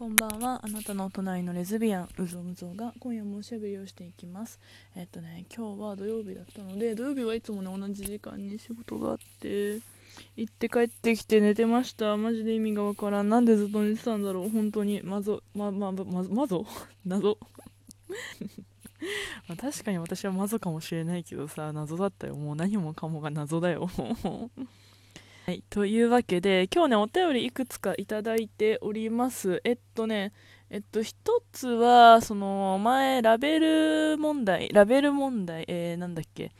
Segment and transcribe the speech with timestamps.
[0.00, 0.58] こんばんは。
[0.64, 4.58] あなたのお隣のレズビアン、うぞうぞが今夜もおしゃべりをしていきます。
[4.96, 9.74] えっとね、今日は土曜日だったので、土曜日はいつもね、同じ時間に仕事があって、
[10.38, 12.16] 行って帰ってきて寝てました。
[12.16, 13.28] マジで意味がわからん。
[13.28, 14.48] なんでずっと寝てたんだろう。
[14.48, 16.64] 本当に、まぞ、ま、ま、ま、ま、まぞ？
[17.04, 17.36] 謎。
[19.48, 22.36] ま、確かに私はマゾかもしれないけどさ、謎だったよ。
[22.36, 23.90] もう何もかもが謎だよ。
[25.50, 29.60] はい、というわけで今日ねお便りいくつかいただいております。
[29.64, 30.32] えっとね
[30.70, 36.52] えっと一つはその前ラベル問題ラベル問題えー、なんだっけ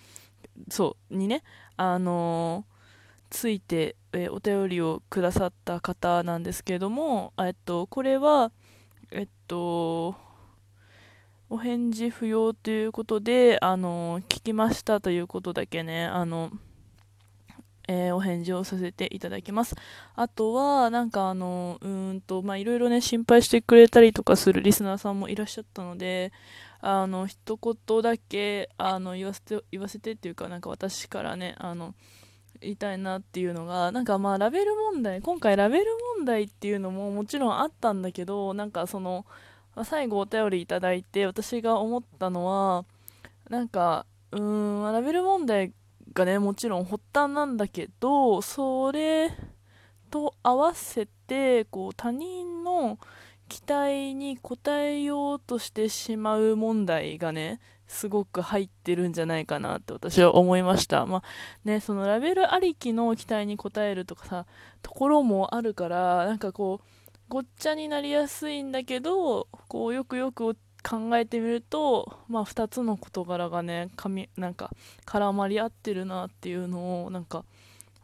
[0.69, 1.45] そうにね
[1.77, 2.75] あのー、
[3.31, 8.51] ついて、えー、お便りをくださった方なんですけれどもえっとこれは
[9.13, 10.17] えっと
[11.49, 16.53] お返事不要ということで、あの聞きましたということだけね、あの
[17.93, 19.75] えー、お返事をさせていただきます。
[20.15, 26.33] あとは、なんかあの、うんと、まあ、いろいろね、心配してくれたりとかするリスナーさんもいらっしゃったので、
[26.81, 31.97] あの、一言だけ、あの、言わせて、言わせてっていうか、なんか私からね、あの、
[32.61, 39.27] 言いたいなっていうのが、なんかまあ、ラベル問題、今回ラベル問題っていうのももちろんあったんだけど、なんかその、
[39.83, 42.85] 最後お便りいただいて、私が思ったのは、
[43.49, 45.73] なんか、うーん、ラベル問題
[46.15, 49.31] がねもちろん発端なんだけどそれ
[50.11, 52.99] と合わせてこう他人の
[53.49, 61.07] 期待に応えようとしてしまう問題がねすごく入ってるんじゃないかなって私は思いました。
[61.07, 61.23] まあ
[61.65, 64.47] ね、そのラベルありきの期待に応えるとかさ、
[64.81, 66.87] ところもあるから、なんかこう、
[67.29, 70.47] ごっちゃになりやすいんだけど、こうよくよく
[70.83, 74.71] 考えてみると、まあ、2つの事柄がねかみなんか
[75.07, 77.45] 絡まり合ってるなっていうのをなんか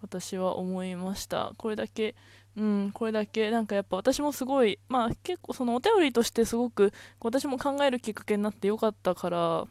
[0.03, 1.53] 私は思いました。
[1.57, 2.15] これだけ
[2.57, 9.67] うんこれだけなんかやっぱ私もすごいまあ結構そのお便りとしてすごく私も考えるきっかけになってよかったから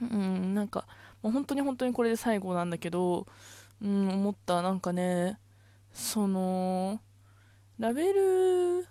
[0.00, 0.86] うんなんか
[1.22, 3.26] もう本当に本当にこれで最後なんだけど
[3.82, 4.62] うん思った。
[4.62, 5.38] なんかね
[5.92, 7.00] その
[7.78, 8.86] ラベル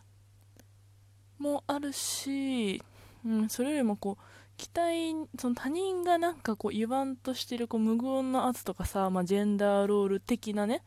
[1.39, 2.81] もあるし
[3.25, 4.23] うん、それよりもこう
[4.57, 10.83] 期待その他人がなんかこう言わんとしてるこう無言の圧とかさ、まあ、ジェンダーロール的なね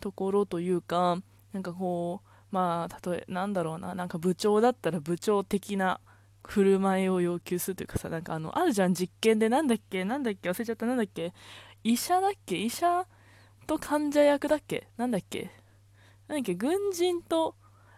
[0.00, 1.18] ところというか
[1.52, 6.00] なんかこうまあ例えなんだろうななんか部長だったら部長的な
[6.46, 11.32] 振る舞いを要求するというかさなんかあのあるじゃん実験でなんだっけなんだっけ忘れちゃったなんだっけ
[11.84, 13.06] 医者だっけ医者
[13.66, 15.50] と患者役だっけなんだっけ
[16.26, 17.54] なんだっけ軍人と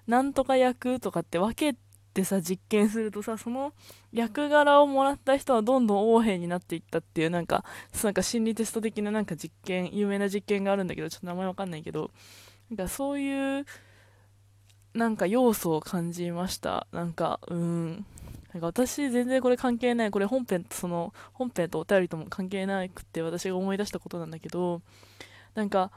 [0.07, 1.79] なんとか役とかって分け
[2.11, 3.73] ってさ実験するとさその
[4.13, 7.65] 役柄をもらった人はどんどん横柄になっていったっていうなんか
[8.03, 12.11] なんか心理テスト的ななんか実験有名な実験があるんだけどちょっと名前わかんないけど
[12.69, 13.65] なんかそういう
[14.95, 16.87] なんか要素を感じました。
[16.93, 18.05] なんかうん。
[18.53, 20.11] なんか私全然これ関係ない。
[20.11, 24.83] これ本編とその本編とお便りとも関係なくって私が思い出したことなんだけど
[25.55, 25.93] なんか、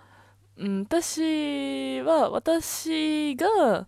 [0.57, 3.87] うん、私は私が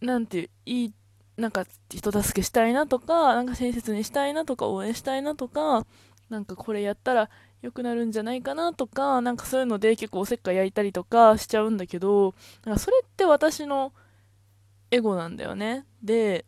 [0.00, 0.92] なんていい
[1.38, 5.86] なんか人助けしたいなとか、なんか親切にしたいなとか、応援したいなとか、
[6.28, 7.30] なんかこれやったら
[7.62, 12.34] 良くなるんじゃないかなとか、なんかそういうので結構おせっかい焼いたりとかしちゃうんだけど、
[12.64, 13.92] なんかそれって私の
[14.90, 15.86] エゴなんだよね。
[16.02, 16.44] で、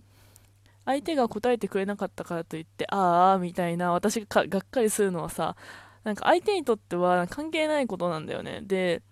[0.85, 5.57] 相手が答えてくれなかったからといって、ああ、みたいな私ががっかりするのはさ、
[6.03, 8.61] なんか相手にとっては関係ないことなんだよね。
[8.63, 9.03] で、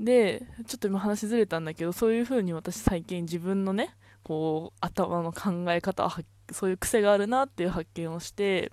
[0.00, 3.94] で、ちょっと今話ずれたんだけど、そういうふうに私最近自分のね、
[4.24, 6.10] こう頭の考え方
[6.50, 8.72] そういう癖があるなっていう発見をして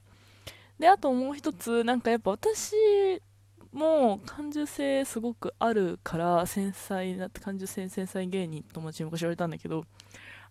[0.80, 2.74] であともう一つなんかやっぱ私
[3.72, 9.86] も感受性すごくあるから繊細な感受性繊細芸人友達に昔言われたんだけど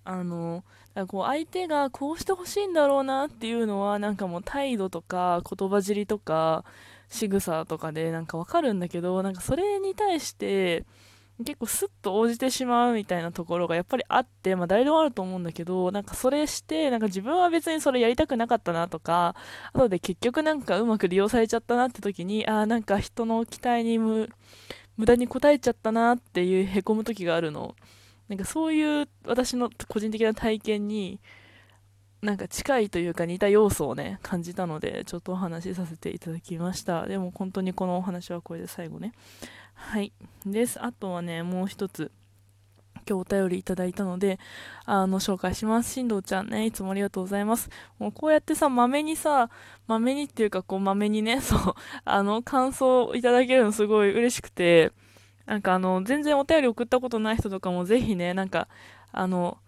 [0.05, 0.65] あの
[1.09, 6.65] こう相手がこうしてほしいんだろうなっていうのはなんかもう態度とか言葉尻とか
[7.09, 10.85] 仕草とかでなんかわかるんだけどなんかそれに対して
[11.45, 19.35] 結構スッと応じてしまうみたいなところがやっぱりあって、まあ誰でもあると思うんだけど、なんかそれして、なんか自分は別にそれやりたくなかったなとか、
[19.73, 24.29] 後で結局なんかうまく利用されちゃったなって時に、あ、なんか人の期待に無
[24.99, 27.75] 駄に応えちゃったなっていうへこむ時があるの。
[28.31, 31.19] なんかそういう私の個人的な体験に、
[32.23, 37.09] なんか近いというか似た要素をね、感じたので、ちょっとお話しさせていただきました。
[37.09, 39.13] でも本当にこのお話はこれで最後ね。
[39.75, 40.13] はい。
[40.47, 40.81] です。
[40.81, 42.13] あとはね、もう一つ。
[43.09, 44.39] 今日お便りいただいたので、
[44.85, 45.93] あの、紹介します。
[45.93, 47.69] しんどうちゃんね、いつもありがとうございます。
[47.99, 49.51] もうこうやってさ、まめにさ、
[49.89, 51.75] まめにっていうか、こう、まめにね、そう、
[52.05, 54.93] あの、感想をいただけるのすごい嬉しくて、
[55.51, 58.69] なんかあの、全然お便り送ったことない人とかもぜひね、なんか、
[59.11, 59.59] あの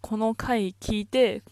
[0.00, 1.42] この回聞いて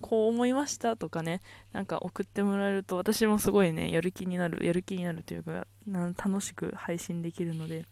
[0.00, 1.40] こう思いましたとかね
[1.72, 7.86] なんか送ってもらえると私もすごいねやる気になるやる気になるというか楽しく配信できるので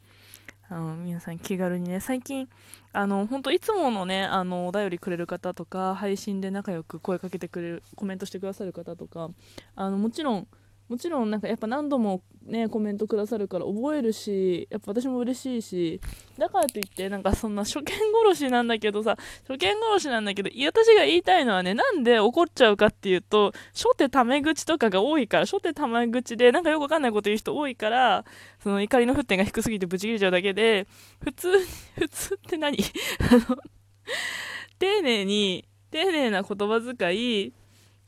[0.68, 2.48] あの皆さん気軽にね最近
[2.92, 9.30] あの本当いつものねあのお便りくれる方とか配信で仲良く声かけてくれるコメントしてくださる方とか
[9.76, 10.48] あのもちろん
[10.90, 16.00] もちろんなんかやっぱ何度もねコメントくださるから覚えるしやっぱ私も嬉しいし
[16.36, 17.84] だからといってなんかそんな初見
[18.24, 19.16] 殺しなんだけどさ
[19.48, 28.24] 初見殺しなんだけど私が言いたいのはねなんで怒っちゃうかっていうと初手タメ口とかが多いから初手タメ口でなんかよくわかんないこと言う人多いから
[28.60, 30.88] その怒りの沸点が低すぎてブチ切れちゃうだけで
[31.22, 31.48] 普通
[32.00, 32.76] 普通って何？
[33.30, 33.58] あの
[34.80, 37.52] 丁寧に丁寧な言葉遣い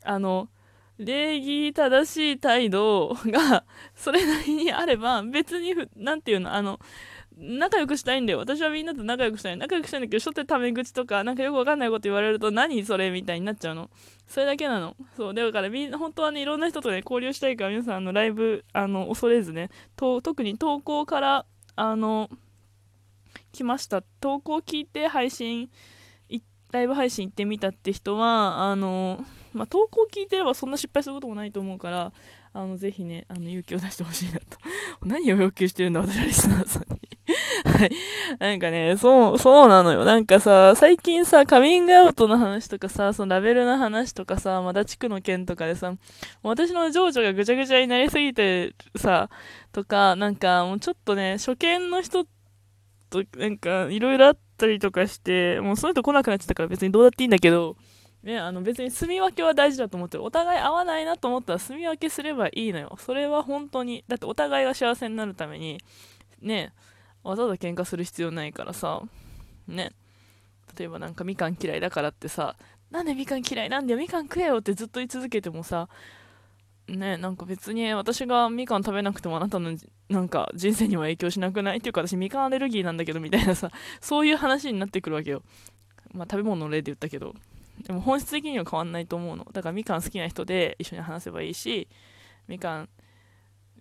[0.03, 0.49] あの
[1.03, 3.63] 礼儀正しい態度が
[3.95, 6.79] それなりにあれば別に何て言うのあの
[7.37, 8.39] 仲良くしたいんだよ。
[8.39, 9.57] 私はみんなと仲良くしたい。
[9.57, 13.89] 仲良くしたいんだけど初手タメ口とかなんかよくわかんないこと言われると何それみたいになっちゃうの。
[14.27, 14.95] それだけなの。
[15.17, 15.33] そう。
[15.33, 21.45] だからみんな本当はねいろんな人とね交流したいから皆さんあのライブあの恐れずねと特に投稿から
[21.75, 22.29] あの
[23.51, 24.03] 来ました。
[24.21, 25.69] 投稿聞いて配信
[26.73, 29.23] ライブ配信行ってみたって人はあの
[29.53, 32.11] まあ、投稿聞いてればそんな失敗することもないと思うから、
[32.53, 34.57] あの、ぜひね、あの、勇気を出してほしいなと。
[35.05, 36.99] 何を要求してるんだ、私はリスナーさんに。
[37.79, 37.91] はい。
[38.39, 40.05] なんかね、そう、そうなのよ。
[40.05, 45.93] なんかさ、最近さ、カミングアウトの話とかさ、そのラベルの話とかさ、まだ地区の件とかでさ、
[46.41, 49.29] 私の情緒がぐちゃぐちゃになりすぎてさ、
[49.71, 52.25] とか、なんかもうちょっとね、初見の人
[53.09, 57.75] と、なんか、いろいろあってたりとかして、もうそういう人来なくなっちゃったから別にどうだっていいんだけど、
[58.23, 60.23] ね、あの別に住み分けは大事だと思ってる。
[60.23, 62.95] お互い合わないなと思ったら住み分けすればいいのよ。
[62.99, 64.05] それは本当に。
[64.07, 65.79] だってお互いが幸せになるために、
[66.41, 66.71] ね、
[67.23, 69.01] わざわざ喧嘩する必要ないからさ、
[69.67, 69.91] ね。
[70.77, 72.55] 例えばなんかみかん嫌いだからってさ、
[72.91, 73.69] なんでみかん嫌い？
[73.69, 75.89] なんだよ、みかん食えよってずっと言い続けてもさ、
[76.87, 79.75] ね、なんか別に私がみかん食べなくてもあなたの
[80.09, 83.71] なんか人生には影響しなくないっていうか私みかんアレルギーなんだけどみたいなさ、
[84.01, 85.43] そういう話になってくるわけよ。
[86.11, 87.33] まあ食べ物の例で言ったけど。
[87.81, 89.47] でも本質的には変わんないと思うの。
[89.51, 91.87] だからみかん好きな人で一緒に話せばいいし
[92.47, 92.89] みかん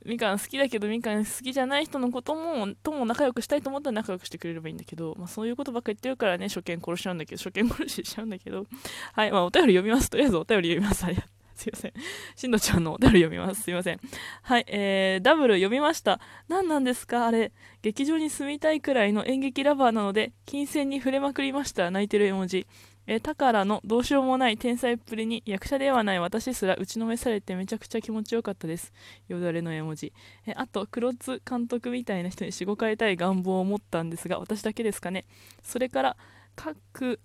[0.04, 8.66] みかん好きだけどみかん好きじゃない人のこともとも仲良くしたいと思ったら仲良くしてくれればいいんだけど、まあ、そういうことばっか言ってるからね初見殺しちゃうんだけど初見殺ししちゃうんだけど。
[9.12, 10.08] はいまあお便り読みます。
[10.10, 11.04] とりあえずお便り読みます。
[11.04, 11.41] ありがとう。
[11.56, 11.92] すいません。
[12.36, 13.62] しんどちゃんのお便り読みます。
[13.62, 14.00] すいません。
[14.42, 16.20] はい、えー、ダブル読みました。
[16.48, 17.26] 何なんですか？
[17.26, 17.52] あれ。
[17.82, 21.90] 劇場に住みたいくらいの演劇ラバーなので、金銭に触れまくりました。
[21.90, 22.66] 泣いてる絵文字。
[23.06, 28.92] えー、宝のどうしようもない天才っぷりに役者ではない私すら打ちのめされてめちゃくちゃ気持ちよかったです。
[29.26, 30.12] よだれの絵文字。
[30.46, 35.24] え、あと、黒津監督みたいな人にしごかれたい願望を持ったんですが、私だけですかね。
[35.62, 36.16] それから、
[36.54, 37.20] 各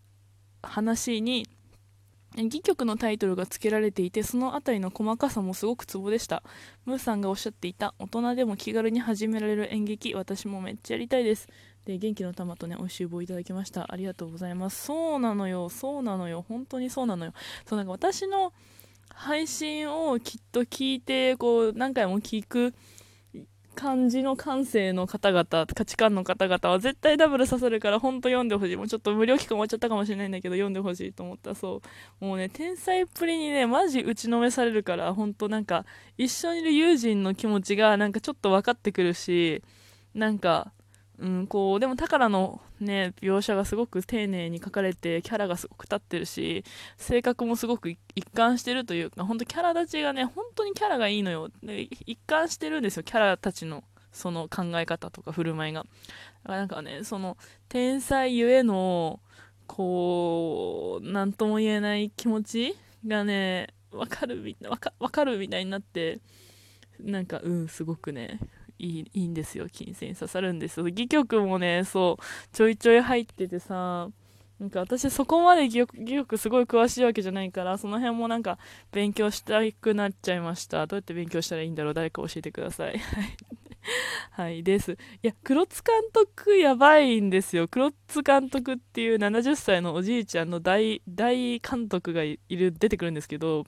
[0.64, 1.48] 話に
[2.36, 6.44] 演技曲のタイトルが付けられていてその辺りの細かさもすごくツボでした。
[6.86, 11.48] ムーさんがおっしゃっていた大人でも気軽に始められる演劇私もめっちゃやりたいです。
[11.86, 13.92] で元気の玉とね美味しい棒いただきました。
[13.92, 14.86] ありがとうございます。
[14.86, 16.46] そうなのよそうなのよ。
[16.48, 17.34] 本当にそうなのよ。
[17.66, 18.54] そうなんか私の
[19.10, 22.74] 配信をきっと聞いてこう何回も聞く
[23.78, 28.76] 感じの感性の方々価値観の方々は絶対ダブル刺さるから本当読んでほしい。
[28.76, 31.54] もうちょっと無料期間終わっちゃったかもしれないんだけど読んでほしいと思った。
[31.54, 31.82] そ
[32.22, 32.26] う。
[32.26, 35.86] もうね天才っぷりにねマジ打ちのめされるから本当なんか
[36.18, 39.62] 一緒にいる友人の気持ちがなんかちょっと分かってくるし
[40.16, 40.74] なんか
[41.20, 46.64] うん、こうでも宝の、ね、描写がすごく丁寧に書かれてキャラがすごく立ってるし
[46.98, 48.00] 性格もすごく一
[48.36, 51.50] 貫してるというか本当キャラ立ちがね本当にキャラがいいのよ。
[52.06, 55.84] 一貫してるんですよキャラたちのその考え方とか振る舞いが。
[55.84, 59.20] だからなんかねその天才ゆえの
[59.66, 66.20] こう何とも言えない気持ちがね分かる分か分かるみたいになって
[67.00, 68.40] なんかうんすごくね
[68.80, 69.68] いいいいんですよ。
[69.72, 70.86] 金銭刺さるんですよ。
[70.88, 72.24] 戯曲もねそう
[72.56, 74.10] ちょいちょい入っててさ
[74.60, 78.58] なんか私そこまで戯曲すごい詳しいわけじゃないからその辺もなんか
[78.92, 80.88] 勉強したくなっちゃいました。
[80.88, 81.94] どうやって勉強したらいいんだろう？
[81.94, 83.00] 誰か教えてください。
[84.32, 84.64] はい。
[84.64, 84.94] です。
[84.94, 87.68] いや黒津監督やばいんですよ。
[87.68, 93.66] 黒津監督っていう70歳のおじいちゃんの大大監督がいる出てくるんですけど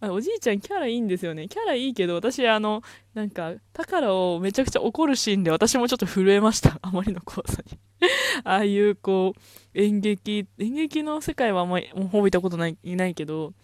[0.00, 1.48] あおじいちゃんキャラいいんですよね。
[1.48, 2.82] キャラいいけど、私、あの、
[3.14, 6.78] なんか、宝をめちゃくちゃ怒るシーンで私もちょっと震えました。
[6.82, 7.78] あまりの怖さに。
[8.44, 9.40] ああいう、こう、
[9.74, 13.54] 演劇、演劇の世界はあんまり、もうほぼいたことない、いないけど、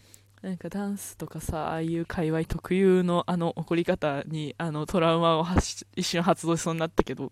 [0.44, 5.46] なんかダンスとかさああいう界隈特有のあの怒り方にあのトラウマを
[5.96, 7.30] 一瞬発動しそうになったけど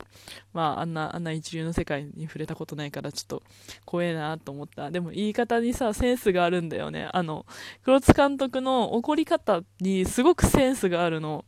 [0.54, 3.42] まああんなあんな一流の世界に触れたことないからちょっと
[3.84, 4.90] 怖えなと思った。
[4.90, 7.10] でも言い方にさセンスがあるんだよね。
[7.12, 7.44] あの
[7.84, 11.44] 黒津監督の怒り方にすごくセンスがあるの。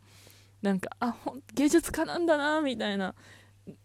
[0.60, 3.14] なんかあほん芸術家なんだなみたいな。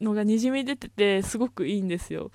[0.01, 2.31] のがにじみ出ててすごくいいんですよ。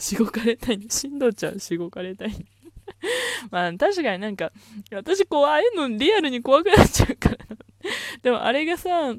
[0.00, 0.84] しごかれたい。
[0.90, 2.46] 進藤ちゃんしごかれたい。
[3.50, 4.52] まあ確かになんか、
[4.92, 7.36] 私こう、ああいうのリアルに怖くなっちゃうから
[8.22, 9.14] でもあれがさ、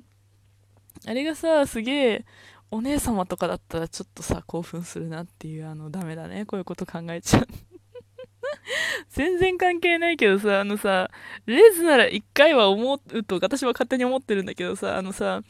[1.06, 2.26] あれがさ、すげえ、
[2.72, 6.46] お姉様とかだったらちょっとさ、興奮するなっていう、あの、ダメだね。
[6.46, 7.48] こういうこと考えちゃう。
[9.10, 11.10] 全然関係ないけどさ、あのさ、
[11.46, 15.42] レズなら一回は思うと、私は勝手に思ってるんだけどさ、あのさ、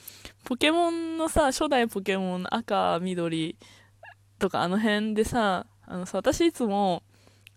[0.45, 3.57] ポケモンのさ、初代ポケモン赤、緑
[4.37, 7.03] とかあの辺でさ、あのさ、私いつも、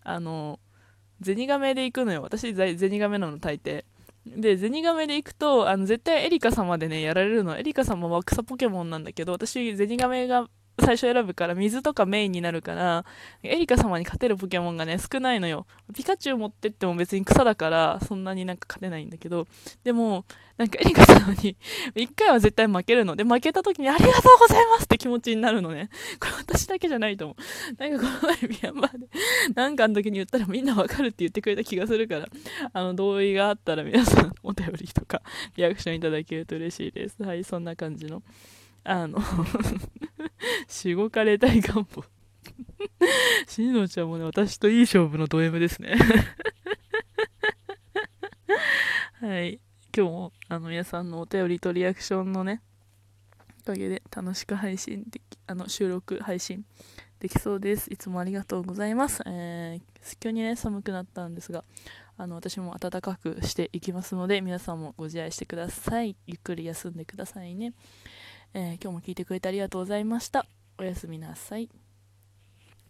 [0.05, 0.61] あの、
[1.21, 2.23] ゼニガメで行くのよ。
[2.23, 3.85] 私、ゼニガメなの、大抵。
[4.27, 7.57] で、ゼニガメで行くと、あの、絶対エリカ様でね、やられるの。
[7.59, 10.49] エリカ様は草ポケモンなんだけど、私、ゼニガメが
[10.83, 13.05] 最初選ぶから水とかメインになるから
[13.43, 15.67] エリカ様に勝てるポケモンがね少ないのよ。
[15.95, 19.47] ピカチュウ持ってっても別に草だからそんなになんか勝てないんだけど。
[19.85, 20.25] でも
[20.59, 21.57] なんかエリカ様に
[21.95, 23.17] 一回は絶対負けるの。
[23.17, 25.89] で負けた時にありがとうございますって気持ちになるのね。
[26.21, 27.83] これ私だけじゃないと思う。
[27.83, 29.07] なんかこの前ミヤンマーで
[29.55, 32.29] なんかの時に言ったらみんなわかるって言ってくれた気がするから
[32.73, 35.23] あの同意があったら皆さんお便りとか
[35.57, 37.23] リアクションいただけると嬉しいです。
[37.23, 38.23] はいそんな感じの
[38.85, 39.21] あの
[40.69, 42.05] しごかれたい願望
[43.47, 45.97] しのちゃんもね、私といい勝負のド M ですね
[49.21, 49.61] はい。
[49.97, 52.61] 今日も、あの、皆さんのお便りとリアクションのね、
[53.63, 56.65] おかげで楽しく配信でき、あの、収録、配信
[57.21, 57.89] できそうです。
[57.93, 59.23] いつもありがとうございます。
[59.27, 61.63] えー、急にね、寒くなったんですが、
[62.17, 66.17] あの、私も暖かくしていきますので、皆さんもご自愛してください。
[66.27, 67.75] ゆっくり休んでくださいね。
[68.55, 70.47] えー、今日も聞いてくれてありがとうございました。
[70.79, 71.82] おやすみなさい。